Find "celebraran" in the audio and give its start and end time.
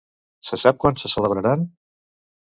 1.13-1.69